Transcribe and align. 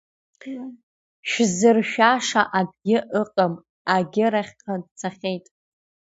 Шәзыршәаша 1.29 2.41
акагьы 2.59 2.97
ыҟам 3.21 3.53
агьырахьҟа 3.95 4.73
дцахьеит! 4.83 5.45